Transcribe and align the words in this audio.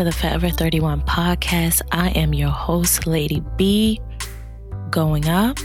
to 0.00 0.04
the 0.04 0.12
Forever 0.12 0.48
31 0.48 1.02
podcast. 1.02 1.82
I 1.92 2.08
am 2.12 2.32
your 2.32 2.48
host, 2.48 3.06
Lady 3.06 3.44
B. 3.58 4.00
Going 4.88 5.28
up. 5.28 5.58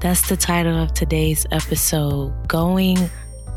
That's 0.00 0.28
the 0.28 0.36
title 0.36 0.76
of 0.76 0.94
today's 0.94 1.46
episode. 1.52 2.32
Going 2.48 2.98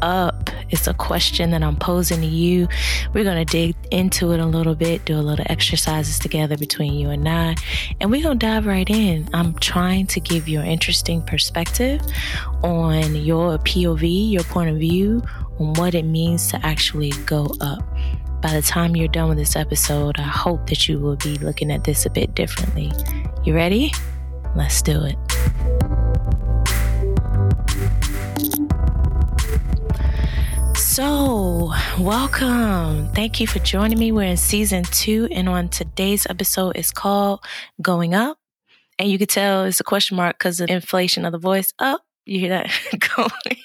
up 0.04 0.52
is 0.70 0.88
a 0.88 0.94
question 0.94 1.50
that 1.52 1.64
I'm 1.64 1.76
posing 1.76 2.22
to 2.22 2.28
you. 2.28 2.68
We're 3.16 3.24
going 3.24 3.44
to 3.44 3.52
dig 3.52 3.76
into 3.90 4.32
it 4.34 4.40
a 4.40 4.46
little 4.46 4.76
bit, 4.76 5.06
do 5.06 5.18
a 5.18 5.22
little 5.22 5.46
exercises 5.50 6.20
together 6.20 6.56
between 6.56 6.94
you 6.94 7.10
and 7.10 7.28
I, 7.28 7.56
and 8.00 8.12
we're 8.12 8.22
going 8.22 8.38
to 8.38 8.46
dive 8.46 8.68
right 8.68 8.88
in. 8.88 9.28
I'm 9.34 9.56
trying 9.56 10.06
to 10.08 10.20
give 10.20 10.48
you 10.48 10.60
an 10.60 10.68
interesting 10.68 11.24
perspective 11.24 12.00
on 12.62 13.16
your 13.16 13.58
POV, 13.58 14.32
your 14.34 14.44
point 14.44 14.70
of 14.70 14.78
view 14.78 15.24
on 15.60 15.74
what 15.74 15.96
it 15.96 16.06
means 16.06 16.48
to 16.50 16.64
actually 16.64 17.10
go 17.26 17.56
up. 17.60 17.82
By 18.44 18.52
the 18.52 18.62
time 18.62 18.94
you're 18.98 19.08
done 19.08 19.30
with 19.30 19.38
this 19.38 19.56
episode, 19.56 20.20
I 20.20 20.24
hope 20.24 20.68
that 20.68 20.90
you 20.90 21.00
will 21.00 21.16
be 21.16 21.38
looking 21.38 21.72
at 21.72 21.86
this 21.86 22.06
a 22.06 22.10
bit 22.10 22.36
differently. 22.36 22.92
You 23.46 23.56
ready? 23.56 23.94
Let's 24.54 24.82
do 24.82 25.02
it. 25.02 25.18
So, 30.78 31.72
welcome. 31.98 33.08
Thank 33.14 33.40
you 33.40 33.48
for 33.48 33.60
joining 33.60 33.98
me. 33.98 34.12
We're 34.12 34.24
in 34.24 34.36
season 34.36 34.84
two, 34.84 35.30
and 35.32 35.48
on 35.48 35.70
today's 35.70 36.28
episode 36.30 36.76
is 36.76 36.92
called 36.92 37.40
Going 37.82 38.14
Up. 38.14 38.38
And 39.00 39.10
you 39.10 39.18
can 39.18 39.28
tell 39.28 39.64
it's 39.64 39.80
a 39.80 39.86
question 39.86 40.18
mark 40.18 40.38
because 40.38 40.60
of 40.60 40.70
inflation 40.70 41.24
of 41.24 41.32
the 41.32 41.40
voice. 41.40 41.72
Up. 41.80 42.02
You 42.26 42.42
hear 42.42 42.50
that 42.50 42.70
going? 43.16 43.62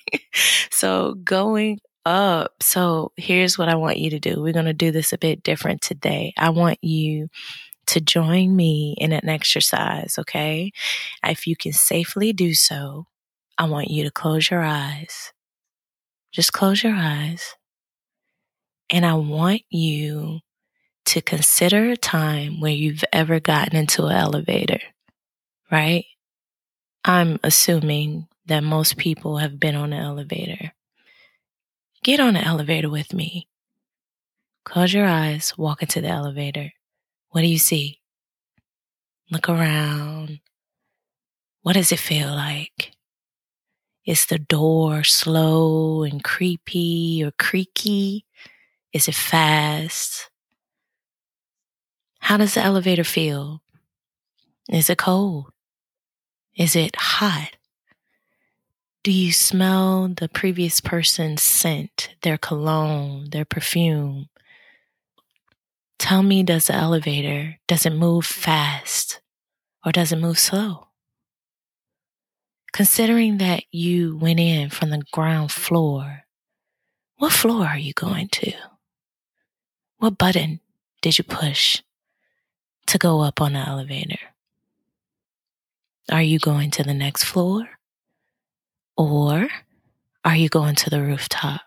so, 0.70 1.14
going 1.14 1.80
up. 2.08 2.62
So, 2.62 3.12
here's 3.16 3.58
what 3.58 3.68
I 3.68 3.76
want 3.76 3.98
you 3.98 4.10
to 4.10 4.20
do. 4.20 4.42
We're 4.42 4.52
going 4.52 4.66
to 4.66 4.72
do 4.72 4.90
this 4.92 5.12
a 5.12 5.18
bit 5.18 5.42
different 5.42 5.82
today. 5.82 6.32
I 6.38 6.50
want 6.50 6.78
you 6.82 7.28
to 7.88 8.00
join 8.00 8.54
me 8.56 8.94
in 8.98 9.12
an 9.12 9.28
exercise, 9.28 10.16
okay? 10.18 10.72
If 11.24 11.46
you 11.46 11.56
can 11.56 11.72
safely 11.72 12.32
do 12.32 12.54
so, 12.54 13.06
I 13.58 13.64
want 13.66 13.90
you 13.90 14.04
to 14.04 14.10
close 14.10 14.50
your 14.50 14.62
eyes 14.62 15.32
just 16.32 16.52
close 16.52 16.82
your 16.82 16.94
eyes. 16.94 17.54
And 18.90 19.04
I 19.04 19.14
want 19.14 19.62
you 19.70 20.40
to 21.06 21.20
consider 21.20 21.90
a 21.90 21.96
time 21.96 22.60
where 22.60 22.72
you've 22.72 23.04
ever 23.12 23.40
gotten 23.40 23.76
into 23.76 24.06
an 24.06 24.16
elevator, 24.16 24.80
right? 25.70 26.04
I'm 27.04 27.38
assuming 27.42 28.28
that 28.46 28.64
most 28.64 28.96
people 28.96 29.38
have 29.38 29.58
been 29.60 29.74
on 29.74 29.92
an 29.92 30.02
elevator. 30.02 30.72
Get 32.02 32.20
on 32.20 32.34
the 32.34 32.44
elevator 32.44 32.88
with 32.88 33.12
me. 33.12 33.48
Close 34.64 34.92
your 34.92 35.06
eyes, 35.06 35.52
walk 35.58 35.82
into 35.82 36.00
the 36.00 36.08
elevator. 36.08 36.72
What 37.30 37.40
do 37.40 37.46
you 37.46 37.58
see? 37.58 38.00
Look 39.30 39.48
around. 39.48 40.40
What 41.62 41.74
does 41.74 41.92
it 41.92 41.98
feel 41.98 42.28
like? 42.28 42.92
Is 44.06 44.26
the 44.26 44.38
door 44.38 45.04
slow 45.04 46.02
and 46.02 46.24
creepy 46.24 47.22
or 47.24 47.32
creaky? 47.32 48.24
Is 48.92 49.08
it 49.08 49.14
fast? 49.14 50.30
How 52.20 52.38
does 52.38 52.54
the 52.54 52.62
elevator 52.62 53.04
feel? 53.04 53.60
Is 54.70 54.88
it 54.88 54.98
cold? 54.98 55.52
Is 56.56 56.74
it 56.74 56.96
hot? 56.96 57.57
Do 59.04 59.12
you 59.12 59.32
smell 59.32 60.08
the 60.08 60.28
previous 60.28 60.80
person's 60.80 61.40
scent, 61.40 62.10
their 62.22 62.36
cologne, 62.36 63.30
their 63.30 63.44
perfume? 63.44 64.28
Tell 65.98 66.22
me, 66.22 66.42
does 66.42 66.66
the 66.66 66.74
elevator, 66.74 67.58
does 67.68 67.86
it 67.86 67.92
move 67.92 68.26
fast 68.26 69.20
or 69.84 69.92
does 69.92 70.12
it 70.12 70.16
move 70.18 70.38
slow? 70.38 70.88
Considering 72.72 73.38
that 73.38 73.64
you 73.70 74.16
went 74.16 74.40
in 74.40 74.68
from 74.68 74.90
the 74.90 75.02
ground 75.12 75.52
floor, 75.52 76.24
what 77.16 77.32
floor 77.32 77.66
are 77.66 77.78
you 77.78 77.92
going 77.94 78.28
to? 78.28 78.52
What 79.98 80.18
button 80.18 80.60
did 81.02 81.18
you 81.18 81.24
push 81.24 81.82
to 82.86 82.98
go 82.98 83.20
up 83.20 83.40
on 83.40 83.52
the 83.52 83.60
elevator? 83.60 84.18
Are 86.10 86.22
you 86.22 86.38
going 86.38 86.70
to 86.72 86.82
the 86.82 86.94
next 86.94 87.24
floor? 87.24 87.77
Or 88.98 89.48
are 90.24 90.36
you 90.36 90.48
going 90.48 90.74
to 90.74 90.90
the 90.90 91.00
rooftop? 91.00 91.60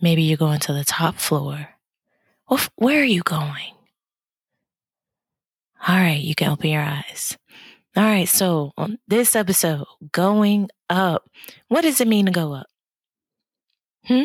Maybe 0.00 0.22
you're 0.22 0.36
going 0.36 0.60
to 0.60 0.74
the 0.74 0.84
top 0.84 1.16
floor. 1.16 1.70
Where 2.76 3.00
are 3.00 3.04
you 3.04 3.22
going? 3.22 3.74
All 5.88 5.96
right, 5.96 6.20
you 6.20 6.34
can 6.34 6.50
open 6.50 6.68
your 6.68 6.82
eyes. 6.82 7.38
All 7.96 8.04
right, 8.04 8.28
so 8.28 8.72
on 8.76 8.98
this 9.08 9.34
episode, 9.34 9.86
going 10.12 10.68
up. 10.90 11.24
What 11.68 11.82
does 11.82 12.00
it 12.00 12.08
mean 12.08 12.26
to 12.26 12.32
go 12.32 12.52
up? 12.52 12.66
Hmm? 14.04 14.24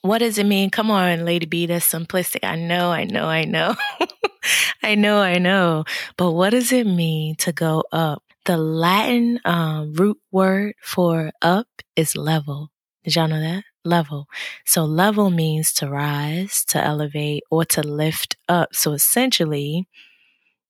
What 0.00 0.18
does 0.18 0.38
it 0.38 0.46
mean? 0.46 0.70
Come 0.70 0.90
on, 0.90 1.26
Lady 1.26 1.46
B, 1.46 1.66
that's 1.66 1.92
simplistic. 1.92 2.40
I 2.42 2.56
know, 2.56 2.90
I 2.90 3.04
know, 3.04 3.26
I 3.26 3.44
know. 3.44 3.74
I 4.82 4.94
know, 4.94 5.18
I 5.18 5.38
know. 5.38 5.84
But 6.16 6.32
what 6.32 6.50
does 6.50 6.72
it 6.72 6.86
mean 6.86 7.36
to 7.36 7.52
go 7.52 7.84
up? 7.92 8.22
The 8.44 8.56
Latin 8.56 9.40
um, 9.44 9.94
root 9.94 10.18
word 10.32 10.74
for 10.82 11.32
up 11.42 11.68
is 11.96 12.16
level. 12.16 12.70
Did 13.04 13.16
y'all 13.16 13.28
know 13.28 13.40
that? 13.40 13.64
Level. 13.84 14.26
So 14.64 14.84
level 14.84 15.30
means 15.30 15.72
to 15.74 15.88
rise, 15.88 16.64
to 16.68 16.82
elevate, 16.82 17.42
or 17.50 17.64
to 17.66 17.82
lift 17.82 18.36
up. 18.48 18.74
So 18.74 18.92
essentially, 18.92 19.88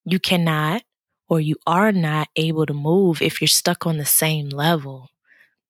you 0.05 0.19
cannot 0.19 0.83
or 1.29 1.41
you 1.41 1.57
are 1.67 1.93
not 1.93 2.29
able 2.37 2.67
to 2.67 2.75
move 2.75 3.23
if 3.23 3.41
you're 3.41 3.49
stuck 3.49 3.87
on 3.87 3.99
the 3.99 4.05
same 4.07 4.49
level. 4.51 5.09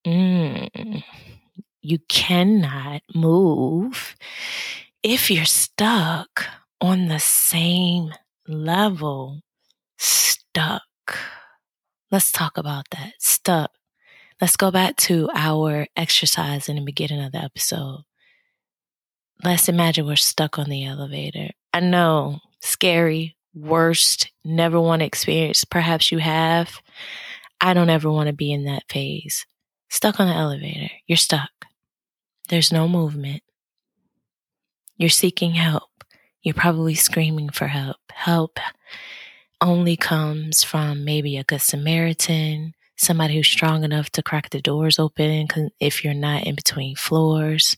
Mm, 0.06 1.02
you 1.82 1.98
cannot 2.08 3.02
move 3.14 4.16
if 5.02 5.30
you're 5.30 5.44
stuck 5.44 6.46
on 6.82 7.06
the 7.06 7.20
same 7.20 8.12
level. 8.46 9.40
Stuck. 9.98 10.82
Let's 12.10 12.32
talk 12.32 12.58
about 12.58 12.86
that. 12.90 13.12
Stuck. 13.20 13.70
Let's 14.40 14.56
go 14.56 14.72
back 14.72 14.96
to 14.96 15.30
our 15.34 15.86
exercise 15.96 16.68
in 16.68 16.76
the 16.76 16.82
beginning 16.82 17.22
of 17.24 17.30
the 17.30 17.38
episode. 17.38 18.00
Let's 19.44 19.68
imagine 19.68 20.06
we're 20.06 20.16
stuck 20.16 20.58
on 20.58 20.68
the 20.68 20.84
elevator. 20.84 21.50
I 21.72 21.80
know, 21.80 22.40
scary, 22.60 23.36
worst, 23.54 24.32
never 24.44 24.80
want 24.80 25.00
to 25.00 25.06
experience. 25.06 25.64
Perhaps 25.64 26.10
you 26.10 26.18
have. 26.18 26.80
I 27.60 27.74
don't 27.74 27.90
ever 27.90 28.10
want 28.10 28.26
to 28.26 28.32
be 28.32 28.52
in 28.52 28.64
that 28.64 28.84
phase. 28.90 29.46
Stuck 29.88 30.18
on 30.18 30.26
the 30.26 30.34
elevator. 30.34 30.90
You're 31.06 31.16
stuck. 31.16 31.50
There's 32.48 32.72
no 32.72 32.88
movement. 32.88 33.42
You're 34.96 35.10
seeking 35.10 35.52
help. 35.52 35.84
You're 36.42 36.54
probably 36.54 36.94
screaming 36.94 37.50
for 37.50 37.68
help. 37.68 37.98
Help 38.12 38.58
only 39.60 39.96
comes 39.96 40.64
from 40.64 41.04
maybe 41.04 41.36
a 41.36 41.44
good 41.44 41.60
Samaritan, 41.60 42.74
somebody 42.96 43.36
who's 43.36 43.46
strong 43.46 43.84
enough 43.84 44.10
to 44.10 44.22
crack 44.22 44.50
the 44.50 44.60
doors 44.60 44.98
open 44.98 45.48
if 45.78 46.02
you're 46.02 46.14
not 46.14 46.44
in 46.44 46.54
between 46.54 46.96
floors. 46.96 47.76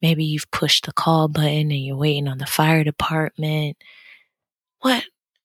Maybe 0.00 0.24
you've 0.24 0.50
pushed 0.50 0.86
the 0.86 0.92
call 0.92 1.28
button 1.28 1.70
and 1.70 1.84
you're 1.84 1.96
waiting 1.96 2.26
on 2.26 2.38
the 2.38 2.46
fire 2.46 2.82
department 2.82 3.76
what 4.82 5.04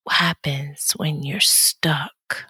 happens 0.09 0.94
when 0.98 1.24
you're 1.24 1.39
stuck? 1.39 2.45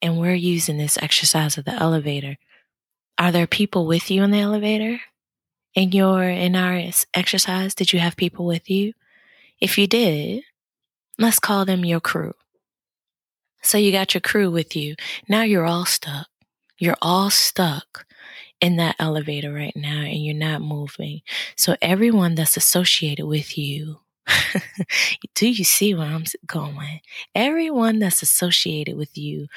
And 0.00 0.18
we're 0.18 0.34
using 0.34 0.78
this 0.78 0.96
exercise 1.02 1.58
of 1.58 1.64
the 1.64 1.72
elevator. 1.72 2.38
Are 3.18 3.32
there 3.32 3.46
people 3.46 3.86
with 3.86 4.10
you 4.10 4.22
in 4.22 4.30
the 4.30 4.38
elevator? 4.40 5.00
In 5.74 5.92
your 5.92 6.22
in 6.22 6.56
our 6.56 6.90
exercise, 7.12 7.74
did 7.74 7.92
you 7.92 7.98
have 7.98 8.16
people 8.16 8.46
with 8.46 8.70
you? 8.70 8.92
If 9.60 9.78
you 9.78 9.86
did, 9.86 10.42
let's 11.18 11.38
call 11.38 11.64
them 11.64 11.84
your 11.84 12.00
crew. 12.00 12.34
So 13.62 13.78
you 13.78 13.92
got 13.92 14.14
your 14.14 14.22
crew 14.22 14.50
with 14.50 14.74
you. 14.74 14.96
Now 15.28 15.42
you're 15.42 15.66
all 15.66 15.84
stuck. 15.84 16.28
You're 16.78 16.96
all 17.02 17.30
stuck 17.30 18.06
in 18.60 18.76
that 18.76 18.96
elevator 18.98 19.52
right 19.52 19.76
now 19.76 20.00
and 20.02 20.24
you're 20.24 20.34
not 20.34 20.62
moving. 20.62 21.20
So 21.56 21.76
everyone 21.82 22.34
that's 22.34 22.56
associated 22.56 23.26
with 23.26 23.58
you 23.58 24.00
Do 25.34 25.48
you 25.48 25.64
see 25.64 25.94
where 25.94 26.06
I'm 26.06 26.24
going? 26.46 27.00
Everyone 27.34 27.98
that's 27.98 28.22
associated 28.22 28.96
with 28.96 29.16
you 29.16 29.48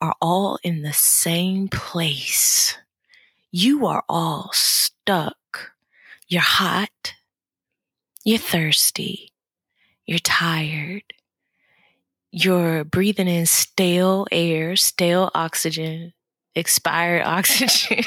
are 0.00 0.14
all 0.20 0.58
in 0.62 0.82
the 0.82 0.92
same 0.92 1.68
place. 1.68 2.76
You 3.50 3.86
are 3.86 4.04
all 4.08 4.50
stuck. 4.52 5.72
You're 6.28 6.40
hot. 6.42 7.14
You're 8.24 8.38
thirsty. 8.38 9.31
You're 10.06 10.18
tired. 10.18 11.02
You're 12.30 12.84
breathing 12.84 13.28
in 13.28 13.46
stale 13.46 14.26
air, 14.32 14.74
stale 14.76 15.30
oxygen, 15.34 16.12
expired 16.54 17.22
oxygen. 17.26 18.04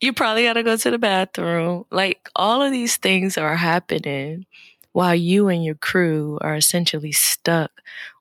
you 0.00 0.12
probably 0.12 0.44
got 0.44 0.54
to 0.54 0.62
go 0.62 0.76
to 0.76 0.90
the 0.90 0.98
bathroom. 0.98 1.84
Like 1.90 2.28
all 2.34 2.62
of 2.62 2.72
these 2.72 2.96
things 2.96 3.38
are 3.38 3.56
happening 3.56 4.46
while 4.92 5.14
you 5.14 5.48
and 5.48 5.64
your 5.64 5.76
crew 5.76 6.38
are 6.40 6.56
essentially 6.56 7.12
stuck 7.12 7.70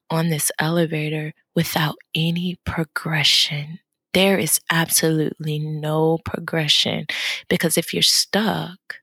on 0.10 0.30
this 0.30 0.52
elevator 0.60 1.34
without 1.56 1.96
any 2.16 2.58
progression. 2.66 3.80
There 4.14 4.38
is 4.38 4.60
absolutely 4.72 5.60
no 5.60 6.20
progression 6.26 7.06
because 7.48 7.78
if 7.78 7.94
you're 7.94 8.02
stuck 8.02 8.96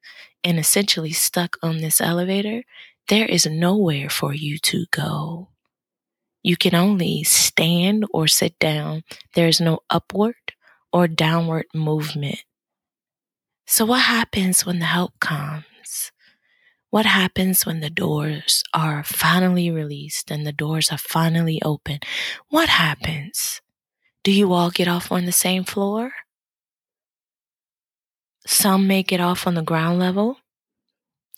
and 0.47 0.61
essentially 0.61 1.13
stuck 1.13 1.57
on 1.61 1.79
this 1.79 2.01
elevator, 2.01 2.63
there 3.09 3.27
is 3.27 3.47
nowhere 3.47 4.09
for 4.09 4.33
you 4.33 4.59
to 4.59 4.87
go. 4.93 5.49
You 6.45 6.57
can 6.57 6.73
only 6.73 7.25
stand 7.25 8.05
or 8.15 8.29
sit 8.29 8.57
down. 8.61 9.03
There 9.35 9.49
is 9.49 9.61
no 9.61 9.81
upward 9.91 10.37
or 10.93 11.09
downward 11.09 11.67
movement. 11.75 12.45
So, 13.67 13.85
what 13.85 14.03
happens 14.03 14.65
when 14.65 14.79
the 14.79 14.85
help 14.85 15.19
comes? 15.19 16.13
What 16.91 17.07
happens 17.07 17.67
when 17.67 17.81
the 17.81 17.91
doors 17.91 18.63
are 18.73 19.03
finally 19.03 19.73
released 19.73 20.31
and 20.31 20.47
the 20.47 20.53
doors 20.53 20.93
are 20.93 20.99
finally 20.99 21.61
open? 21.65 21.99
What 22.51 22.69
happens? 22.69 23.61
Do 24.23 24.31
you 24.31 24.53
all 24.53 24.71
get 24.71 24.87
off 24.87 25.11
on 25.11 25.25
the 25.25 25.33
same 25.33 25.65
floor? 25.65 26.13
Some 28.47 28.87
may 28.87 29.03
get 29.03 29.21
off 29.21 29.47
on 29.47 29.55
the 29.55 29.63
ground 29.63 29.99
level. 29.99 30.39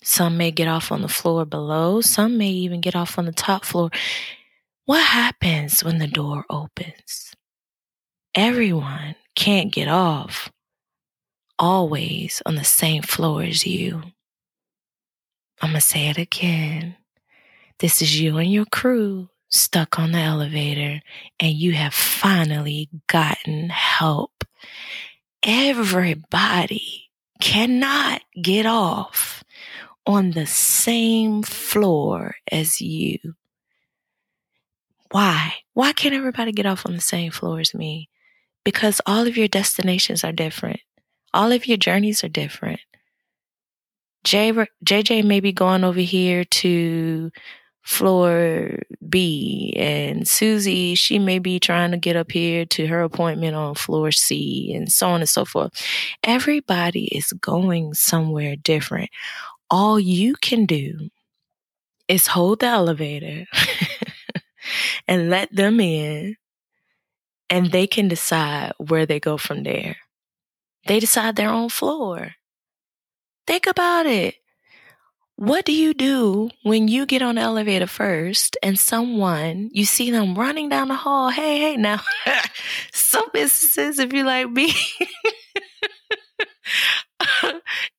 Some 0.03 0.37
may 0.37 0.51
get 0.51 0.69
off 0.69 0.93
on 0.93 1.03
the 1.03 1.09
floor 1.09 1.45
below. 1.45 2.01
Some 2.01 2.39
may 2.39 2.51
even 2.51 2.81
get 2.81 2.95
off 2.95 3.19
on 3.19 3.25
the 3.25 3.33
top 3.33 3.65
floor. 3.65 3.91
What 4.85 5.03
happens 5.03 5.83
when 5.83 5.99
the 5.99 6.07
door 6.07 6.45
opens? 6.49 7.35
Everyone 8.35 9.17
can't 9.35 9.73
get 9.73 9.89
off 9.89 10.51
always 11.59 12.43
on 12.47 12.55
the 12.55 12.65
same 12.65 13.03
floor 13.03 13.43
as 13.43 13.67
you. 13.67 14.03
I'm 15.61 15.71
going 15.71 15.75
to 15.75 15.81
say 15.81 16.09
it 16.09 16.19
again. 16.19 16.97
This 17.81 18.01
is 18.01 18.21
you 18.21 18.37
and 18.39 18.53
your 18.53 18.67
crew 18.67 19.29
stuck 19.49 19.99
on 19.99 20.13
the 20.13 20.19
elevator, 20.19 21.01
and 21.41 21.53
you 21.53 21.73
have 21.73 21.95
finally 21.95 22.89
gotten 23.09 23.71
help. 23.71 24.38
Everybody 25.43 27.11
cannot 27.41 28.23
get 28.41 28.67
off 28.67 29.45
on 30.07 30.33
the 30.33 30.47
same 30.47 31.43
floor 31.43 32.35
as 32.51 32.81
you. 32.81 33.19
Why? 35.11 35.55
Why 35.75 35.93
can't 35.93 36.15
everybody 36.15 36.53
get 36.53 36.67
off 36.67 36.85
on 36.87 36.95
the 36.95 37.01
same 37.01 37.31
floor 37.31 37.61
as 37.61 37.75
me? 37.75 38.09
Because 38.65 39.01
all 39.07 39.27
of 39.27 39.37
your 39.37 39.49
destinations 39.49 40.25
are 40.25 40.33
different. 40.33 40.81
All 41.33 41.53
of 41.53 41.67
your 41.67 41.79
journeys 41.79 42.25
are 42.25 42.29
different. 42.29 42.81
JJ 44.25 45.25
may 45.25 45.41
be 45.41 45.53
going 45.53 45.85
over 45.85 46.01
here 46.01 46.45
to 46.45 47.31
floor 47.89 48.81
B 49.09 49.73
and 49.75 50.29
Susie, 50.29 50.95
she 50.95 51.19
may 51.19 51.39
be 51.39 51.59
trying 51.59 51.91
to 51.93 51.97
get 51.97 52.17
up 52.17 52.31
here 52.31 52.67
to 52.67 52.87
her 52.87 53.01
appointment 53.01 53.57
on 53.57 53.75
floor 53.75 54.13
C 54.13 54.75
and 54.75 54.93
so 54.93 55.09
on 55.09 55.21
and 55.21 55.29
so 55.29 55.47
forth. 55.47 55.73
Everybody 56.23 57.07
is 57.07 57.33
going 57.33 57.95
somewhere 57.95 58.57
different. 58.57 59.09
All 59.71 59.99
you 59.99 60.35
can 60.35 60.67
do 60.67 61.09
is 62.09 62.27
hold 62.27 62.61
the 62.61 62.67
elevator 62.67 63.47
and 65.09 65.31
let 65.31 65.51
them 65.57 65.81
in 65.81 66.37
and 67.49 67.73
they 67.73 67.87
can 67.87 68.07
decide 68.07 68.75
where 68.77 69.07
they 69.07 69.19
go 69.19 69.39
from 69.39 69.63
there. 69.63 69.97
They 70.87 71.01
decide 71.01 71.37
their 71.37 71.49
own 71.49 71.71
floor. 71.71 72.33
Think 73.47 73.67
about 73.67 74.05
it. 74.05 74.35
What 75.39 75.65
do 75.65 75.73
you 75.73 75.95
do 75.95 76.51
when 76.65 76.89
you 76.89 77.07
get 77.07 77.23
on 77.23 77.37
the 77.37 77.43
elevator 77.43 77.87
first 77.87 78.57
and 78.61 78.77
someone, 78.77 79.71
you 79.73 79.85
see 79.85 80.11
them 80.11 80.35
running 80.35 80.69
down 80.69 80.89
the 80.89 80.97
hall? 80.97 81.31
Hey, 81.31 81.61
hey, 81.61 81.77
now, 81.77 82.01
some 82.93 83.27
businesses, 83.33 84.01
if 84.01 84.13
you 84.13 84.25
like 84.25 84.51
me, 84.51 84.73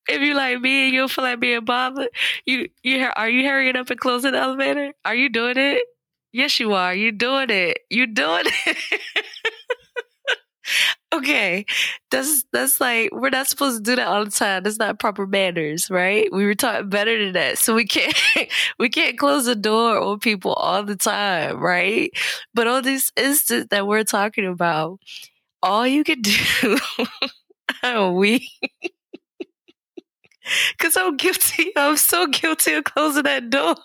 if 0.06 0.20
you 0.20 0.34
like 0.34 0.60
me 0.60 0.84
and 0.88 0.94
you 0.94 1.08
feel 1.08 1.24
like 1.24 1.40
being 1.40 1.64
bothered, 1.64 2.10
you, 2.44 2.68
you, 2.82 3.08
are 3.16 3.30
you 3.30 3.48
hurrying 3.48 3.76
up 3.76 3.88
and 3.88 3.98
closing 3.98 4.32
the 4.32 4.38
elevator? 4.38 4.92
Are 5.06 5.14
you 5.14 5.30
doing 5.30 5.56
it? 5.56 5.86
Yes, 6.34 6.60
you 6.60 6.74
are. 6.74 6.94
You're 6.94 7.10
doing 7.10 7.48
it. 7.48 7.78
You're 7.88 8.06
doing 8.06 8.44
it. 8.66 8.76
okay, 11.12 11.64
that's 12.10 12.44
that's 12.52 12.80
like 12.80 13.10
we're 13.12 13.30
not 13.30 13.48
supposed 13.48 13.78
to 13.84 13.90
do 13.90 13.96
that 13.96 14.06
all 14.06 14.24
the 14.24 14.30
time. 14.30 14.62
That's 14.62 14.78
not 14.78 14.98
proper 15.00 15.26
manners, 15.26 15.90
right? 15.90 16.28
We 16.32 16.44
were 16.46 16.54
taught 16.54 16.90
better 16.90 17.22
than 17.24 17.32
that, 17.34 17.58
so 17.58 17.74
we 17.74 17.84
can't 17.86 18.14
we 18.78 18.88
can't 18.88 19.18
close 19.18 19.46
the 19.46 19.54
door 19.54 19.98
on 19.98 20.18
people 20.20 20.52
all 20.54 20.82
the 20.82 20.96
time, 20.96 21.58
right? 21.58 22.10
But 22.54 22.66
on 22.66 22.82
this 22.84 23.12
instance 23.16 23.68
that 23.70 23.86
we're 23.86 24.04
talking 24.04 24.46
about, 24.46 24.98
all 25.62 25.86
you 25.86 26.04
can 26.04 26.22
do, 26.22 26.78
we. 28.12 28.48
Cause 30.78 30.96
I'm 30.96 31.16
guilty. 31.16 31.70
I'm 31.76 31.96
so 31.96 32.26
guilty 32.26 32.72
of 32.74 32.84
closing 32.84 33.22
that 33.24 33.50
door. 33.50 33.76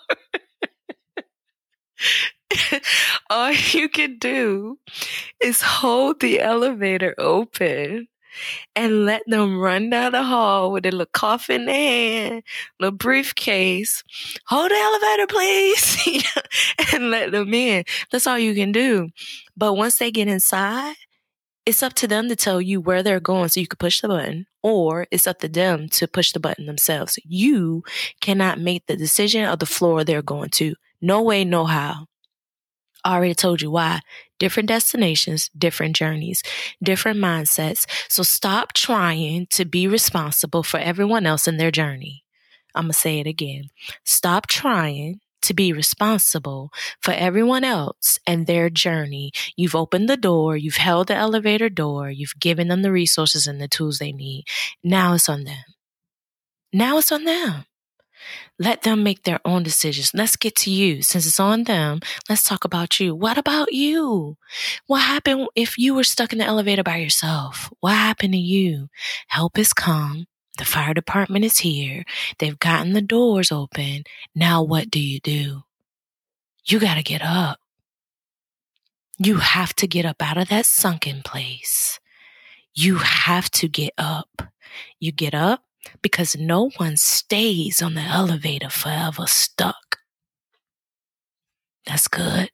all 3.30 3.52
you 3.52 3.88
can 3.88 4.18
do 4.18 4.78
is 5.40 5.60
hold 5.60 6.20
the 6.20 6.40
elevator 6.40 7.14
open 7.18 8.08
and 8.74 9.06
let 9.06 9.22
them 9.26 9.58
run 9.58 9.90
down 9.90 10.12
the 10.12 10.22
hall 10.22 10.72
with 10.72 10.86
a 10.86 10.90
little 10.90 11.06
coffin 11.06 11.62
in 11.62 11.66
their 11.66 11.74
hand, 11.74 12.42
little 12.80 12.96
briefcase. 12.96 14.02
Hold 14.46 14.70
the 14.70 14.76
elevator, 14.76 15.26
please, 15.26 16.24
and 16.92 17.10
let 17.10 17.32
them 17.32 17.52
in. 17.54 17.84
That's 18.10 18.26
all 18.26 18.38
you 18.38 18.54
can 18.54 18.72
do. 18.72 19.10
But 19.56 19.74
once 19.74 19.98
they 19.98 20.10
get 20.10 20.28
inside, 20.28 20.96
it's 21.64 21.82
up 21.82 21.94
to 21.94 22.06
them 22.06 22.28
to 22.28 22.36
tell 22.36 22.60
you 22.60 22.80
where 22.80 23.02
they're 23.02 23.20
going 23.20 23.48
so 23.48 23.60
you 23.60 23.66
can 23.66 23.78
push 23.78 24.00
the 24.00 24.08
button, 24.08 24.46
or 24.62 25.06
it's 25.10 25.26
up 25.26 25.40
to 25.40 25.48
them 25.48 25.88
to 25.90 26.06
push 26.06 26.32
the 26.32 26.40
button 26.40 26.66
themselves. 26.66 27.18
You 27.24 27.82
cannot 28.20 28.60
make 28.60 28.86
the 28.86 28.96
decision 28.96 29.44
of 29.44 29.58
the 29.58 29.66
floor 29.66 30.04
they're 30.04 30.22
going 30.22 30.50
to. 30.50 30.76
No 31.00 31.22
way, 31.22 31.44
no 31.44 31.64
how. 31.64 32.06
Already 33.06 33.34
told 33.34 33.62
you 33.62 33.70
why. 33.70 34.00
Different 34.40 34.68
destinations, 34.68 35.48
different 35.56 35.94
journeys, 35.94 36.42
different 36.82 37.20
mindsets. 37.20 37.86
So 38.08 38.24
stop 38.24 38.72
trying 38.72 39.46
to 39.50 39.64
be 39.64 39.86
responsible 39.86 40.64
for 40.64 40.78
everyone 40.78 41.24
else 41.24 41.46
in 41.46 41.56
their 41.56 41.70
journey. 41.70 42.24
I'm 42.74 42.84
going 42.84 42.92
to 42.92 42.98
say 42.98 43.20
it 43.20 43.26
again. 43.28 43.70
Stop 44.04 44.48
trying 44.48 45.20
to 45.42 45.54
be 45.54 45.72
responsible 45.72 46.72
for 47.00 47.12
everyone 47.12 47.62
else 47.62 48.18
and 48.26 48.46
their 48.46 48.68
journey. 48.68 49.30
You've 49.56 49.76
opened 49.76 50.08
the 50.08 50.16
door, 50.16 50.56
you've 50.56 50.76
held 50.76 51.06
the 51.06 51.14
elevator 51.14 51.68
door, 51.68 52.10
you've 52.10 52.34
given 52.40 52.66
them 52.66 52.82
the 52.82 52.90
resources 52.90 53.46
and 53.46 53.60
the 53.60 53.68
tools 53.68 53.98
they 53.98 54.12
need. 54.12 54.44
Now 54.82 55.14
it's 55.14 55.28
on 55.28 55.44
them. 55.44 55.62
Now 56.72 56.98
it's 56.98 57.12
on 57.12 57.24
them. 57.24 57.64
Let 58.58 58.82
them 58.82 59.02
make 59.02 59.22
their 59.22 59.40
own 59.44 59.62
decisions. 59.62 60.12
Let's 60.14 60.36
get 60.36 60.54
to 60.56 60.70
you. 60.70 61.02
Since 61.02 61.26
it's 61.26 61.40
on 61.40 61.64
them, 61.64 62.00
let's 62.28 62.44
talk 62.44 62.64
about 62.64 62.98
you. 62.98 63.14
What 63.14 63.38
about 63.38 63.72
you? 63.72 64.36
What 64.86 65.02
happened 65.02 65.48
if 65.54 65.78
you 65.78 65.94
were 65.94 66.04
stuck 66.04 66.32
in 66.32 66.38
the 66.38 66.44
elevator 66.44 66.82
by 66.82 66.96
yourself? 66.96 67.72
What 67.80 67.94
happened 67.94 68.32
to 68.32 68.38
you? 68.38 68.88
Help 69.28 69.56
has 69.56 69.72
come. 69.72 70.26
The 70.58 70.64
fire 70.64 70.94
department 70.94 71.44
is 71.44 71.58
here. 71.58 72.04
They've 72.38 72.58
gotten 72.58 72.94
the 72.94 73.02
doors 73.02 73.52
open. 73.52 74.04
Now 74.34 74.62
what 74.62 74.90
do 74.90 75.00
you 75.00 75.20
do? 75.20 75.64
You 76.64 76.80
got 76.80 76.94
to 76.94 77.02
get 77.02 77.22
up. 77.22 77.60
You 79.18 79.36
have 79.36 79.74
to 79.76 79.86
get 79.86 80.04
up 80.04 80.22
out 80.22 80.38
of 80.38 80.48
that 80.48 80.66
sunken 80.66 81.22
place. 81.22 82.00
You 82.74 82.96
have 82.96 83.50
to 83.52 83.68
get 83.68 83.92
up. 83.96 84.42
You 84.98 85.12
get 85.12 85.34
up, 85.34 85.62
because 86.02 86.36
no 86.36 86.70
one 86.76 86.96
stays 86.96 87.82
on 87.82 87.94
the 87.94 88.02
elevator 88.02 88.70
forever 88.70 89.26
stuck. 89.26 89.98
That's 91.86 92.08
good. 92.08 92.50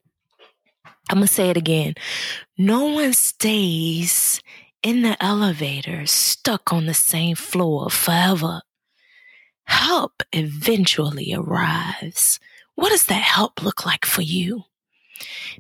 I'm 1.10 1.18
going 1.18 1.26
to 1.26 1.32
say 1.32 1.50
it 1.50 1.56
again. 1.56 1.94
No 2.56 2.86
one 2.86 3.12
stays 3.12 4.40
in 4.82 5.02
the 5.02 5.22
elevator 5.22 6.06
stuck 6.06 6.72
on 6.72 6.86
the 6.86 6.94
same 6.94 7.36
floor 7.36 7.90
forever. 7.90 8.62
Help 9.64 10.22
eventually 10.32 11.32
arrives. 11.34 12.40
What 12.74 12.90
does 12.90 13.06
that 13.06 13.22
help 13.22 13.62
look 13.62 13.86
like 13.86 14.04
for 14.04 14.22
you? 14.22 14.64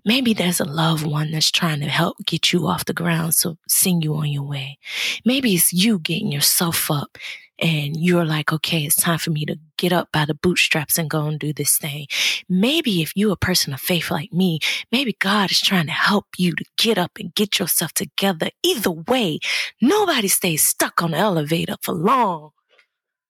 Maybe 0.04 0.34
there's 0.34 0.60
a 0.60 0.64
loved 0.64 1.06
one 1.06 1.30
that's 1.30 1.50
trying 1.50 1.80
to 1.80 1.88
help 1.88 2.16
get 2.26 2.52
you 2.52 2.66
off 2.66 2.84
the 2.84 2.92
ground, 2.92 3.34
so 3.34 3.58
send 3.68 4.02
you 4.02 4.14
on 4.14 4.30
your 4.30 4.42
way. 4.42 4.78
Maybe 5.24 5.54
it's 5.54 5.72
you 5.72 5.98
getting 5.98 6.32
yourself 6.32 6.90
up 6.90 7.16
and 7.62 7.96
you're 7.96 8.24
like, 8.24 8.52
okay, 8.52 8.80
it's 8.80 9.00
time 9.00 9.18
for 9.18 9.30
me 9.30 9.44
to 9.46 9.56
get 9.78 9.92
up 9.92 10.10
by 10.12 10.24
the 10.24 10.34
bootstraps 10.34 10.98
and 10.98 11.08
go 11.08 11.26
and 11.26 11.38
do 11.38 11.52
this 11.52 11.78
thing. 11.78 12.08
Maybe 12.48 13.02
if 13.02 13.12
you're 13.14 13.32
a 13.32 13.36
person 13.36 13.72
of 13.72 13.80
faith 13.80 14.10
like 14.10 14.32
me, 14.32 14.58
maybe 14.90 15.14
God 15.20 15.52
is 15.52 15.60
trying 15.60 15.86
to 15.86 15.92
help 15.92 16.26
you 16.36 16.54
to 16.56 16.64
get 16.76 16.98
up 16.98 17.12
and 17.20 17.32
get 17.34 17.60
yourself 17.60 17.92
together. 17.92 18.50
Either 18.64 18.90
way, 18.90 19.38
nobody 19.80 20.26
stays 20.26 20.64
stuck 20.64 21.00
on 21.02 21.12
the 21.12 21.18
elevator 21.18 21.76
for 21.82 21.94
long. 21.94 22.50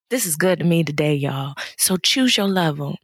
This 0.09 0.25
is 0.25 0.37
good 0.37 0.61
to 0.61 0.65
me 0.65 0.83
today, 0.83 1.15
y'all. 1.15 1.55
So 1.77 1.99
choose 1.99 2.39
your 2.39 2.49
level. 2.49 2.97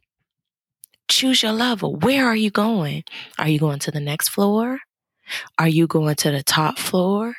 Choose 1.07 1.43
your 1.43 1.51
level. 1.51 1.95
Where 1.95 2.25
are 2.25 2.35
you 2.35 2.49
going? 2.49 3.03
Are 3.37 3.47
you 3.47 3.59
going 3.59 3.79
to 3.79 3.91
the 3.91 3.99
next 3.99 4.29
floor? 4.29 4.79
Are 5.59 5.67
you 5.67 5.85
going 5.85 6.15
to 6.15 6.31
the 6.31 6.41
top 6.41 6.79
floor? 6.79 7.35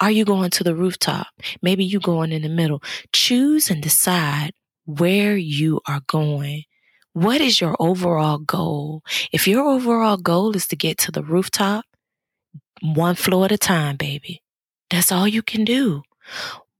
Are 0.00 0.10
you 0.10 0.24
going 0.24 0.50
to 0.50 0.64
the 0.64 0.74
rooftop? 0.74 1.28
Maybe 1.62 1.84
you 1.84 2.00
going 2.00 2.32
in 2.32 2.42
the 2.42 2.48
middle. 2.48 2.82
Choose 3.12 3.70
and 3.70 3.82
decide 3.82 4.52
where 4.84 5.36
you 5.36 5.80
are 5.86 6.00
going. 6.06 6.64
What 7.12 7.40
is 7.40 7.60
your 7.60 7.76
overall 7.78 8.38
goal? 8.38 9.02
If 9.32 9.46
your 9.46 9.62
overall 9.64 10.16
goal 10.16 10.56
is 10.56 10.66
to 10.68 10.76
get 10.76 10.98
to 10.98 11.12
the 11.12 11.22
rooftop, 11.22 11.84
one 12.82 13.14
floor 13.14 13.46
at 13.46 13.52
a 13.52 13.58
time, 13.58 13.96
baby. 13.96 14.42
That's 14.90 15.12
all 15.12 15.26
you 15.28 15.42
can 15.42 15.64
do 15.64 16.02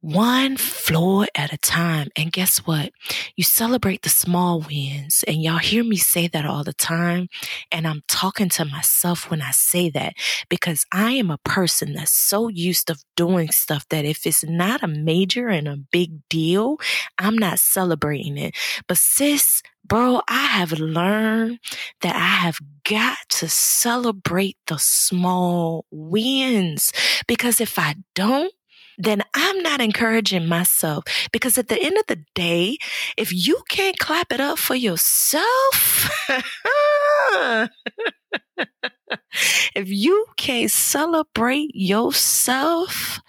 one 0.05 0.59
floor 0.59 1.27
at 1.35 1.55
a 1.55 1.57
time. 1.57 2.09
And 2.15 2.31
guess 2.31 2.59
what? 2.59 2.93
You 3.37 3.43
celebrate 3.43 4.03
the 4.03 4.11
small 4.11 4.61
wins. 4.61 5.25
And 5.27 5.43
y'all 5.43 5.57
hear 5.57 5.83
me 5.83 5.97
say 5.97 6.29
that 6.29 6.45
all 6.45 6.63
the 6.63 6.75
time. 6.75 7.29
And 7.73 7.87
I'm 7.87 8.03
talking 8.07 8.51
to 8.51 8.67
myself 8.67 9.31
when 9.31 9.41
I 9.41 9.51
say 9.53 9.89
that 9.91 10.13
because 10.51 10.85
I 10.93 11.13
am 11.13 11.31
a 11.31 11.39
person 11.39 11.95
that's 11.95 12.13
so 12.13 12.49
used 12.49 12.89
to 12.89 12.97
doing 13.17 13.51
stuff 13.51 13.89
that 13.89 14.05
if 14.05 14.27
it's 14.27 14.45
not 14.45 14.83
a 14.83 14.89
major 14.89 15.49
and 15.49 15.67
a 15.67 15.79
big 15.79 16.29
deal, 16.29 16.77
I'm 17.19 17.39
not 17.39 17.59
celebrating 17.59 18.37
it. 18.37 18.55
But 18.87 18.99
sis, 18.99 19.63
bro, 19.87 20.21
I 20.29 20.47
have 20.49 20.73
learned 20.73 21.61
that 22.03 22.15
I 22.15 22.45
have 22.45 22.59
got 22.87 23.17
to 23.31 23.49
celebrate 23.49 24.59
the 24.67 24.79
small 24.79 25.87
wins 25.91 26.93
because 27.27 27.59
if 27.59 27.79
I 27.79 27.95
don't, 28.15 28.53
then 28.99 29.23
I'm 29.35 29.63
not 29.63 29.81
encouraging 29.81 30.47
myself. 30.47 31.05
Because 31.33 31.59
at 31.59 31.69
the 31.69 31.81
end 31.81 31.97
of 31.99 32.07
the 32.07 32.25
day, 32.35 32.79
if 33.17 33.33
you 33.33 33.63
can't 33.69 33.99
clap 33.99 34.33
it 34.33 34.41
up 34.41 34.59
for 34.59 34.75
yourself, 34.75 36.11
if 39.75 39.89
you 39.89 40.27
can't 40.37 40.71
celebrate 40.71 41.71
yourself, 41.75 43.21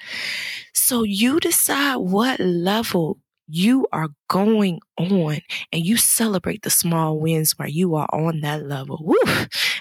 so 0.73 1.03
you 1.03 1.39
decide 1.39 1.97
what 1.97 2.39
level 2.39 3.17
you 3.47 3.87
are 3.91 4.09
going 4.27 4.79
on 4.97 5.37
and 5.71 5.85
you 5.85 5.97
celebrate 5.97 6.63
the 6.63 6.69
small 6.69 7.19
wins 7.19 7.53
where 7.57 7.67
you 7.67 7.95
are 7.95 8.07
on 8.11 8.41
that 8.41 8.65
level. 8.65 8.99
Woo! 9.01 9.15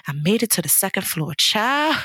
I 0.07 0.13
made 0.13 0.43
it 0.43 0.51
to 0.51 0.61
the 0.61 0.69
second 0.69 1.03
floor. 1.03 1.33
Child, 1.37 1.97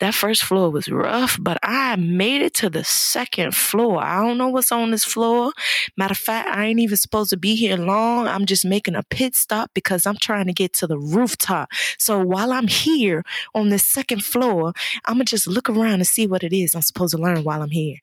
that 0.00 0.14
first 0.14 0.42
floor 0.42 0.70
was 0.70 0.88
rough, 0.88 1.38
but 1.40 1.58
I 1.62 1.94
made 1.96 2.42
it 2.42 2.54
to 2.54 2.70
the 2.70 2.84
second 2.84 3.54
floor. 3.54 4.02
I 4.02 4.24
don't 4.24 4.38
know 4.38 4.48
what's 4.48 4.72
on 4.72 4.90
this 4.90 5.04
floor. 5.04 5.52
Matter 5.96 6.12
of 6.12 6.18
fact, 6.18 6.48
I 6.48 6.66
ain't 6.66 6.80
even 6.80 6.96
supposed 6.96 7.30
to 7.30 7.36
be 7.36 7.54
here 7.54 7.76
long. 7.76 8.26
I'm 8.26 8.46
just 8.46 8.64
making 8.64 8.96
a 8.96 9.04
pit 9.04 9.36
stop 9.36 9.70
because 9.74 10.06
I'm 10.06 10.16
trying 10.16 10.46
to 10.46 10.52
get 10.52 10.72
to 10.74 10.86
the 10.86 10.98
rooftop. 10.98 11.68
So 11.98 12.18
while 12.20 12.52
I'm 12.52 12.68
here 12.68 13.24
on 13.54 13.68
this 13.68 13.84
second 13.84 14.24
floor, 14.24 14.72
I'm 15.04 15.14
going 15.14 15.26
to 15.26 15.30
just 15.30 15.46
look 15.46 15.68
around 15.70 15.94
and 15.94 16.06
see 16.06 16.26
what 16.26 16.42
it 16.42 16.52
is 16.52 16.74
I'm 16.74 16.82
supposed 16.82 17.14
to 17.14 17.22
learn 17.22 17.44
while 17.44 17.62
I'm 17.62 17.70
here. 17.70 17.98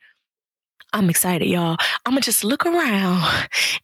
I'm 0.96 1.10
excited, 1.10 1.50
y'all. 1.50 1.76
I'm 2.06 2.14
gonna 2.14 2.22
just 2.22 2.46
look 2.46 2.66
around 2.66 3.22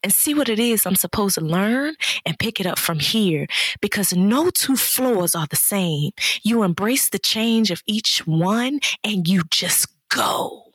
and 0.02 0.10
see 0.10 0.32
what 0.32 0.48
it 0.48 0.58
is 0.58 0.86
I'm 0.86 0.96
supposed 0.96 1.34
to 1.34 1.42
learn 1.44 1.94
and 2.24 2.38
pick 2.38 2.58
it 2.58 2.64
up 2.64 2.78
from 2.78 3.00
here 3.00 3.46
because 3.82 4.14
no 4.14 4.48
two 4.48 4.76
floors 4.76 5.34
are 5.34 5.46
the 5.46 5.56
same. 5.56 6.12
You 6.42 6.62
embrace 6.62 7.10
the 7.10 7.18
change 7.18 7.70
of 7.70 7.82
each 7.86 8.26
one 8.26 8.80
and 9.04 9.28
you 9.28 9.42
just 9.50 9.88
go. 10.08 10.72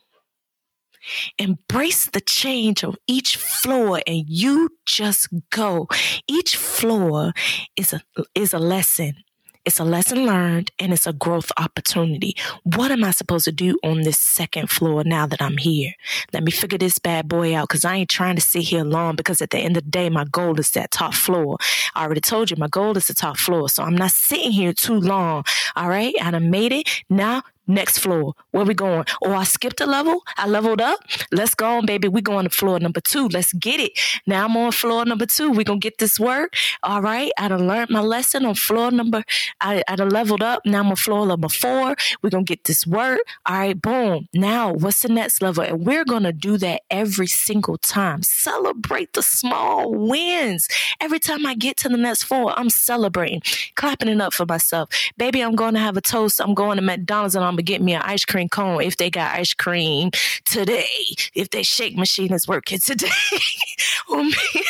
Embrace 1.40 2.06
the 2.06 2.20
change 2.20 2.84
of 2.84 2.96
each 3.08 3.36
floor 3.36 4.00
and 4.06 4.24
you 4.28 4.70
just 4.86 5.30
go. 5.50 5.88
Each 6.28 6.54
floor 6.54 7.32
is 7.74 7.92
a, 7.92 8.00
is 8.36 8.54
a 8.54 8.60
lesson 8.60 9.14
it's 9.68 9.78
a 9.78 9.84
lesson 9.84 10.24
learned 10.24 10.70
and 10.78 10.94
it's 10.94 11.06
a 11.06 11.12
growth 11.12 11.52
opportunity. 11.58 12.34
What 12.62 12.90
am 12.90 13.04
I 13.04 13.10
supposed 13.10 13.44
to 13.44 13.52
do 13.52 13.78
on 13.84 14.00
this 14.00 14.18
second 14.18 14.70
floor 14.70 15.04
now 15.04 15.26
that 15.26 15.42
I'm 15.42 15.58
here? 15.58 15.92
Let 16.32 16.42
me 16.42 16.50
figure 16.50 16.78
this 16.78 16.98
bad 16.98 17.28
boy 17.28 17.54
out 17.54 17.68
because 17.68 17.84
I 17.84 17.96
ain't 17.96 18.08
trying 18.08 18.36
to 18.36 18.40
sit 18.40 18.62
here 18.62 18.82
long 18.82 19.14
because 19.14 19.42
at 19.42 19.50
the 19.50 19.58
end 19.58 19.76
of 19.76 19.84
the 19.84 19.90
day, 19.90 20.08
my 20.08 20.24
goal 20.24 20.58
is 20.58 20.70
that 20.70 20.90
top 20.90 21.12
floor. 21.12 21.58
I 21.94 22.04
already 22.04 22.22
told 22.22 22.50
you 22.50 22.56
my 22.56 22.68
goal 22.68 22.96
is 22.96 23.08
the 23.08 23.14
top 23.14 23.36
floor. 23.36 23.68
So 23.68 23.82
I'm 23.82 23.94
not 23.94 24.10
sitting 24.10 24.52
here 24.52 24.72
too 24.72 24.98
long. 24.98 25.44
All 25.76 25.90
right. 25.90 26.14
I 26.18 26.30
made 26.38 26.72
it. 26.72 26.88
Now 27.10 27.42
Next 27.68 27.98
floor. 27.98 28.32
Where 28.52 28.64
we 28.64 28.72
going? 28.72 29.04
Or 29.20 29.34
oh, 29.34 29.34
I 29.34 29.44
skipped 29.44 29.82
a 29.82 29.86
level. 29.86 30.22
I 30.38 30.46
leveled 30.46 30.80
up. 30.80 31.00
Let's 31.30 31.54
go 31.54 31.66
on, 31.76 31.84
baby. 31.84 32.08
We 32.08 32.22
going 32.22 32.44
to 32.44 32.50
floor 32.50 32.80
number 32.80 33.00
two. 33.00 33.28
Let's 33.28 33.52
get 33.52 33.78
it. 33.78 33.92
Now 34.26 34.46
I'm 34.46 34.56
on 34.56 34.72
floor 34.72 35.04
number 35.04 35.26
two. 35.26 35.50
We 35.50 35.64
gonna 35.64 35.78
get 35.78 35.98
this 35.98 36.18
work. 36.18 36.54
All 36.82 37.02
right. 37.02 37.30
I 37.38 37.48
done 37.48 37.68
learned 37.68 37.90
my 37.90 38.00
lesson 38.00 38.46
on 38.46 38.54
floor 38.54 38.90
number. 38.90 39.22
I, 39.60 39.82
I 39.86 39.96
done 39.96 40.08
leveled 40.08 40.42
up. 40.42 40.62
Now 40.64 40.80
I'm 40.80 40.88
on 40.88 40.96
floor 40.96 41.26
number 41.26 41.50
four. 41.50 41.94
we 42.22 42.30
gonna 42.30 42.44
get 42.44 42.64
this 42.64 42.86
work. 42.86 43.20
All 43.44 43.58
right, 43.58 43.80
boom. 43.80 44.28
Now 44.32 44.72
what's 44.72 45.02
the 45.02 45.08
next 45.10 45.42
level? 45.42 45.62
And 45.62 45.84
we're 45.84 46.06
gonna 46.06 46.32
do 46.32 46.56
that 46.58 46.82
every 46.90 47.26
single 47.26 47.76
time. 47.76 48.22
Celebrate 48.22 49.12
the 49.12 49.22
small 49.22 49.92
wins. 49.92 50.68
Every 51.00 51.18
time 51.18 51.44
I 51.44 51.54
get 51.54 51.76
to 51.78 51.90
the 51.90 51.98
next 51.98 52.22
floor, 52.24 52.54
I'm 52.56 52.70
celebrating, 52.70 53.42
clapping 53.74 54.08
it 54.08 54.20
up 54.20 54.32
for 54.32 54.46
myself. 54.46 54.88
Baby, 55.18 55.42
I'm 55.42 55.54
gonna 55.54 55.80
have 55.80 55.98
a 55.98 56.00
toast. 56.00 56.40
I'm 56.40 56.54
going 56.54 56.76
to 56.76 56.82
McDonald's 56.82 57.34
and 57.34 57.44
I'm 57.44 57.57
to 57.58 57.62
get 57.62 57.82
me 57.82 57.94
an 57.94 58.02
ice 58.02 58.24
cream 58.24 58.48
cone 58.48 58.82
if 58.82 58.96
they 58.96 59.10
got 59.10 59.34
ice 59.34 59.54
cream 59.54 60.10
today, 60.44 60.88
if 61.34 61.50
their 61.50 61.64
shake 61.64 61.96
machine 61.96 62.32
is 62.32 62.48
working 62.48 62.78
today. 62.78 63.08
or, 64.08 64.22
maybe, 64.24 64.66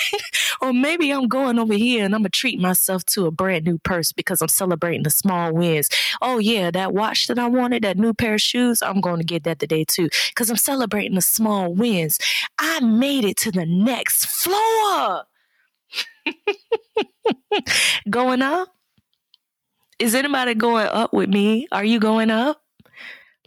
or 0.61 0.73
maybe 0.73 1.11
I'm 1.11 1.29
going 1.29 1.59
over 1.59 1.75
here 1.75 2.05
and 2.05 2.15
I'm 2.15 2.23
going 2.23 2.31
to 2.31 2.39
treat 2.39 2.61
myself 2.61 3.05
to 3.07 3.27
a 3.27 3.31
brand 3.31 3.65
new 3.65 3.79
purse 3.79 4.13
because 4.13 4.43
I'm 4.43 4.49
celebrating 4.49 5.03
the 5.03 5.11
small 5.11 5.53
wins. 5.53 5.89
Oh, 6.21 6.39
yeah, 6.39 6.71
that 6.71 6.93
watch 6.93 7.27
that 7.29 7.39
I 7.39 7.49
wanted, 7.49 7.85
that 7.85 7.97
new 7.97 8.13
pair 8.15 8.35
of 8.35 8.41
shoes, 8.41 8.83
I'm 8.83 9.01
going 9.01 9.19
to 9.19 9.25
get 9.25 9.45
that 9.45 9.59
today 9.59 9.85
too 9.85 10.09
because 10.29 10.51
I'm 10.51 10.57
celebrating 10.57 11.15
the 11.15 11.23
small 11.23 11.73
wins. 11.75 12.19
I 12.59 12.81
made 12.81 13.25
it 13.25 13.37
to 13.39 13.53
the 13.53 13.67
next 13.67 14.27
floor. 14.27 15.25
going 18.11 18.43
up? 18.43 18.69
Is 19.99 20.15
anybody 20.15 20.55
going 20.55 20.87
up 20.87 21.13
with 21.13 21.29
me? 21.29 21.67
Are 21.73 21.85
you 21.85 21.99
going 21.99 22.31
up? 22.31 22.63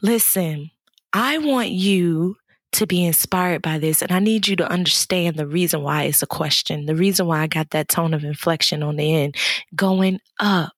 Listen, 0.01 0.71
I 1.13 1.37
want 1.37 1.69
you 1.69 2.37
to 2.73 2.87
be 2.87 3.05
inspired 3.05 3.61
by 3.61 3.77
this. 3.77 4.01
And 4.01 4.11
I 4.11 4.19
need 4.19 4.47
you 4.47 4.55
to 4.55 4.71
understand 4.71 5.35
the 5.35 5.47
reason 5.47 5.83
why 5.83 6.03
it's 6.03 6.23
a 6.23 6.27
question, 6.27 6.85
the 6.85 6.95
reason 6.95 7.27
why 7.27 7.41
I 7.41 7.47
got 7.47 7.71
that 7.71 7.89
tone 7.89 8.13
of 8.13 8.23
inflection 8.23 8.81
on 8.81 8.95
the 8.95 9.13
end 9.13 9.35
going 9.75 10.19
up, 10.39 10.73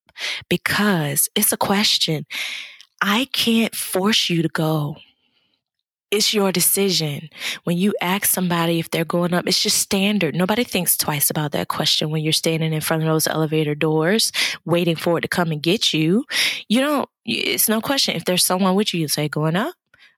because 0.50 1.30
it's 1.36 1.52
a 1.52 1.58
question. 1.58 2.26
I 3.02 3.28
can't 3.32 3.76
force 3.76 4.30
you 4.30 4.42
to 4.42 4.50
go. 4.50 4.98
It's 6.14 6.32
your 6.32 6.52
decision. 6.52 7.30
When 7.64 7.76
you 7.76 7.96
ask 8.00 8.26
somebody 8.26 8.78
if 8.78 8.92
they're 8.92 9.04
going 9.04 9.34
up, 9.34 9.48
it's 9.48 9.60
just 9.60 9.80
standard. 9.80 10.36
Nobody 10.36 10.64
thinks 10.64 10.96
twice 10.96 11.32
about 11.32 11.54
that 11.54 11.70
question 11.70 12.12
when 12.12 12.22
you're 12.22 12.34
standing 12.34 12.72
in 12.72 12.82
front 12.82 13.02
of 13.02 13.10
those 13.10 13.26
elevator 13.26 13.74
doors, 13.74 14.32
waiting 14.64 14.96
for 14.96 15.18
it 15.18 15.22
to 15.22 15.28
come 15.28 15.52
and 15.52 15.60
get 15.60 15.92
you. 15.92 16.24
You 16.70 16.82
don't 16.82 17.10
it's 17.26 17.68
no 17.68 17.82
question. 17.82 18.16
If 18.16 18.26
there's 18.26 18.46
someone 18.46 18.76
with 18.76 18.94
you, 18.94 19.00
you 19.00 19.08
say 19.08 19.28
going 19.28 19.56
up. 19.56 19.74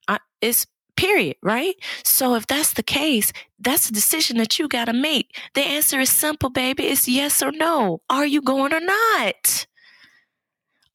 I, 0.10 0.20
it's 0.42 0.68
period, 0.98 1.38
right? 1.42 1.76
So 2.04 2.36
if 2.36 2.46
that's 2.46 2.74
the 2.74 2.84
case, 2.84 3.32
that's 3.60 3.90
a 3.90 3.94
decision 3.94 4.38
that 4.40 4.60
you 4.60 4.68
got 4.68 4.86
to 4.86 4.94
make. 4.94 5.38
The 5.54 5.62
answer 5.62 6.02
is 6.02 6.10
simple, 6.10 6.50
baby. 6.50 6.88
It's 6.88 7.08
yes 7.08 7.42
or 7.42 7.54
no. 7.54 8.02
Are 8.10 8.26
you 8.26 8.42
going 8.42 8.74
or 8.74 8.82
not? 8.82 9.66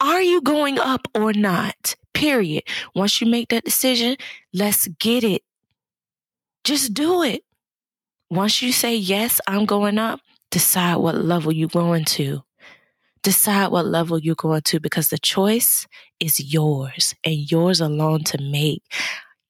Are 0.00 0.22
you 0.22 0.40
going 0.40 0.78
up 0.78 1.06
or 1.14 1.32
not? 1.34 1.94
Period. 2.14 2.64
Once 2.94 3.20
you 3.20 3.26
make 3.26 3.50
that 3.50 3.64
decision, 3.64 4.16
let's 4.54 4.88
get 4.98 5.24
it. 5.24 5.42
Just 6.64 6.94
do 6.94 7.22
it. 7.22 7.44
Once 8.30 8.62
you 8.62 8.72
say, 8.72 8.96
yes, 8.96 9.40
I'm 9.46 9.66
going 9.66 9.98
up, 9.98 10.20
decide 10.50 10.96
what 10.96 11.16
level 11.16 11.52
you're 11.52 11.68
going 11.68 12.04
to. 12.06 12.42
Decide 13.22 13.68
what 13.68 13.86
level 13.86 14.18
you're 14.18 14.34
going 14.34 14.62
to 14.62 14.80
because 14.80 15.08
the 15.08 15.18
choice 15.18 15.86
is 16.18 16.52
yours 16.52 17.14
and 17.22 17.50
yours 17.50 17.80
alone 17.80 18.24
to 18.24 18.38
make. 18.42 18.82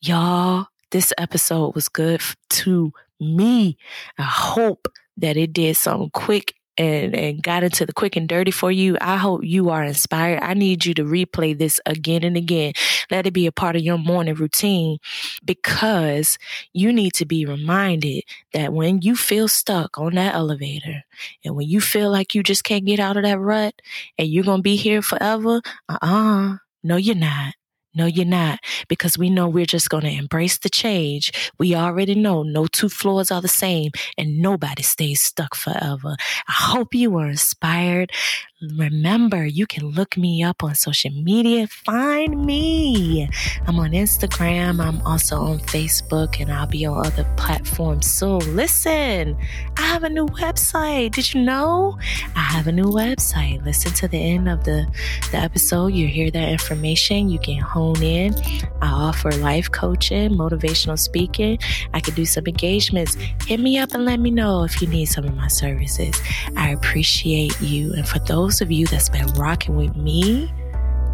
Y'all, 0.01 0.67
this 0.91 1.13
episode 1.19 1.75
was 1.77 1.89
good 1.89 2.21
to 2.49 2.93
me. 3.21 3.77
I 4.19 4.23
hope 4.25 4.89
that 5.17 5.37
it 5.37 5.53
did 5.53 5.77
something 5.77 6.11
quick 6.11 6.55
and, 6.77 7.15
and 7.15 7.43
got 7.43 7.63
into 7.63 7.85
the 7.85 7.93
quick 7.93 8.17
and 8.17 8.29
dirty 8.29 8.51
for 8.51 8.71
you, 8.71 8.97
I 9.01 9.17
hope 9.17 9.43
you 9.45 9.71
are 9.71 9.85
inspired. 9.85 10.43
I 10.43 10.55
need 10.55 10.87
you 10.87 10.95
to 10.95 11.05
replay 11.05 11.57
this 11.57 11.81
again 11.87 12.25
and 12.25 12.37
again. 12.37 12.73
Let 13.11 13.27
it 13.27 13.33
be 13.33 13.47
a 13.47 13.53
part 13.53 13.77
of 13.77 13.83
your 13.83 13.99
morning 13.99 14.35
routine 14.35 14.99
because 15.45 16.39
you 16.73 16.93
need 16.93 17.13
to 17.15 17.27
be 17.27 17.45
reminded 17.45 18.25
that 18.53 18.73
when 18.73 19.03
you 19.03 19.17
feel 19.17 19.49
stuck 19.49 19.99
on 19.99 20.15
that 20.15 20.35
elevator 20.35 21.03
and 21.45 21.57
when 21.57 21.69
you 21.69 21.81
feel 21.81 22.11
like 22.11 22.35
you 22.35 22.43
just 22.43 22.65
can't 22.65 22.85
get 22.85 23.01
out 23.01 23.17
of 23.17 23.25
that 23.25 23.39
rut 23.39 23.75
and 24.19 24.29
you're 24.29 24.45
going 24.45 24.59
to 24.59 24.63
be 24.63 24.77
here 24.77 25.03
forever, 25.03 25.61
uh 25.89 25.99
uh-uh, 26.03 26.55
uh, 26.55 26.57
no, 26.83 26.97
you're 26.97 27.15
not. 27.15 27.55
No, 27.95 28.07
you're 28.07 28.25
not, 28.25 28.61
because 28.89 29.19
we 29.19 29.31
know 29.31 29.49
we're 29.49 29.67
just 29.67 29.91
going 29.91 30.05
to 30.05 30.11
embrace 30.11 30.59
the 30.59 30.69
change. 30.69 31.33
We 31.59 31.75
already 31.75 32.15
know 32.15 32.45
no 32.45 32.67
two 32.69 32.89
floors 32.89 33.33
are 33.33 33.43
the 33.43 33.49
same 33.49 33.91
and 34.17 34.39
nobody 34.39 34.83
stays 34.83 35.21
stuck 35.23 35.57
forever. 35.57 36.15
I 36.49 36.53
hope 36.53 36.95
you 36.95 37.11
were 37.11 37.29
inspired. 37.29 38.13
Remember, 38.63 39.47
you 39.47 39.67
can 39.67 39.87
look 39.87 40.19
me 40.19 40.43
up 40.43 40.63
on 40.63 40.75
social 40.75 41.11
media. 41.11 41.67
Find 41.67 42.45
me. 42.45 43.27
I'm 43.67 43.79
on 43.79 43.93
Instagram. 43.93 44.85
I'm 44.85 45.01
also 45.07 45.39
on 45.41 45.61
Facebook 45.61 46.39
and 46.39 46.53
I'll 46.53 46.67
be 46.67 46.85
on 46.85 47.07
other 47.07 47.25
platforms 47.39 48.05
soon. 48.05 48.41
Listen, 48.55 49.35
I 49.79 49.81
have 49.81 50.05
a 50.05 50.11
new 50.11 50.27
website. 50.27 51.13
Did 51.13 51.33
you 51.33 51.41
know? 51.41 51.99
I 52.37 52.41
have 52.41 52.67
a 52.67 52.73
new 52.73 52.85
website. 52.85 53.65
Listen 53.65 53.95
to 53.95 54.09
the 54.09 54.19
end 54.19 54.47
of 54.47 54.65
the, 54.65 54.87
the 55.31 55.39
episode. 55.39 55.95
You 55.95 56.07
hear 56.07 56.31
that 56.31 56.49
information. 56.51 57.31
You 57.31 57.39
can 57.39 57.61
hone 57.61 58.03
in. 58.03 58.35
I 58.83 58.91
offer 58.91 59.31
life 59.33 59.71
coaching, 59.71 60.33
motivational 60.33 60.99
speaking. 60.99 61.59
I 61.95 62.01
can 62.01 62.13
do 62.13 62.27
some 62.27 62.47
engagements. 62.47 63.15
Hit 63.47 63.59
me 63.59 63.79
up 63.79 63.95
and 63.95 64.05
let 64.05 64.21
me 64.21 64.31
know 64.31 64.65
if 64.65 64.83
you 64.83 64.89
need 64.89 65.07
some 65.07 65.25
of 65.25 65.35
my 65.35 65.49
services. 65.49 66.21
I 66.59 66.73
appreciate 66.73 67.59
you. 67.63 67.95
And 67.95 68.07
for 68.07 68.19
those 68.19 68.50
those 68.51 68.61
of 68.61 68.73
you 68.73 68.85
that's 68.89 69.09
been 69.09 69.29
rocking 69.35 69.77
with 69.77 69.95
me, 69.95 70.53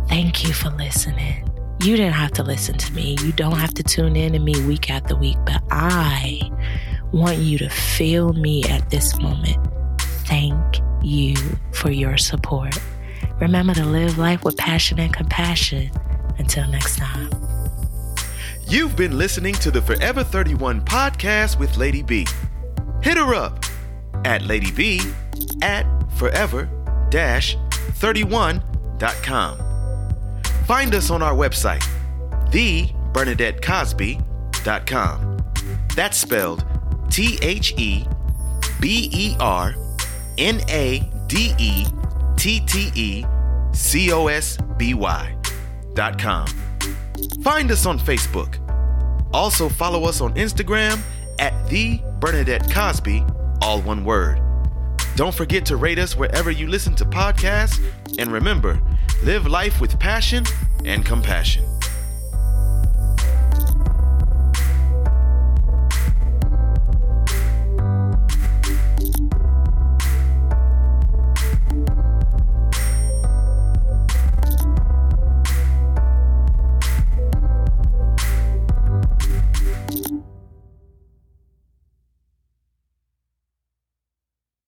thank 0.08 0.42
you 0.42 0.54
for 0.54 0.70
listening. 0.70 1.46
You 1.82 1.94
didn't 1.94 2.14
have 2.14 2.30
to 2.32 2.42
listen 2.42 2.78
to 2.78 2.92
me. 2.94 3.14
You 3.20 3.30
don't 3.32 3.58
have 3.58 3.74
to 3.74 3.82
tune 3.82 4.16
in 4.16 4.32
to 4.32 4.38
me 4.38 4.58
week 4.64 4.88
after 4.90 5.14
week, 5.14 5.36
but 5.44 5.62
I 5.70 6.40
want 7.12 7.36
you 7.36 7.58
to 7.58 7.68
feel 7.68 8.32
me 8.32 8.64
at 8.70 8.88
this 8.88 9.20
moment. 9.20 9.58
Thank 10.00 10.80
you 11.02 11.36
for 11.72 11.90
your 11.90 12.16
support. 12.16 12.74
Remember 13.38 13.74
to 13.74 13.84
live 13.84 14.16
life 14.16 14.42
with 14.42 14.56
passion 14.56 14.98
and 14.98 15.12
compassion. 15.12 15.90
Until 16.38 16.66
next 16.68 16.96
time. 16.96 17.28
You've 18.66 18.96
been 18.96 19.18
listening 19.18 19.52
to 19.56 19.70
the 19.70 19.82
Forever 19.82 20.24
31 20.24 20.86
podcast 20.86 21.58
with 21.58 21.76
Lady 21.76 22.02
B. 22.02 22.26
Hit 23.02 23.18
her 23.18 23.34
up 23.34 23.62
at 24.24 24.40
Lady 24.40 24.70
B 24.70 25.02
at 25.60 25.84
Forever 26.14 26.70
31.com. 27.10 29.58
Find 30.66 30.94
us 30.94 31.10
on 31.10 31.22
our 31.22 31.34
website, 31.34 31.82
thebernadettecosby.com. 32.50 35.36
That's 35.94 36.18
spelled 36.18 36.64
T 37.10 37.38
H 37.42 37.74
E 37.76 38.06
B 38.80 39.10
E 39.12 39.36
R 39.40 39.74
N 40.38 40.60
A 40.68 41.00
D 41.26 41.54
E 41.58 41.86
T 42.36 42.60
T 42.66 42.90
E 42.94 43.24
C 43.72 44.12
O 44.12 44.26
S 44.26 44.58
B 44.76 44.94
Y 44.94 45.36
dot 45.94 46.18
com. 46.18 46.46
Find 47.42 47.70
us 47.70 47.86
on 47.86 47.98
Facebook. 47.98 48.58
Also 49.32 49.68
follow 49.68 50.04
us 50.04 50.20
on 50.20 50.34
Instagram 50.34 51.00
at 51.38 51.68
the 51.68 52.00
Bernadette 52.20 52.70
Cosby, 52.70 53.24
all 53.62 53.80
one 53.82 54.04
word. 54.04 54.40
Don't 55.16 55.34
forget 55.34 55.64
to 55.66 55.76
rate 55.76 55.98
us 55.98 56.14
wherever 56.14 56.50
you 56.50 56.66
listen 56.66 56.94
to 56.96 57.06
podcasts. 57.06 57.82
And 58.18 58.30
remember, 58.30 58.78
live 59.24 59.46
life 59.46 59.80
with 59.80 59.98
passion 59.98 60.44
and 60.84 61.06
compassion. 61.06 61.75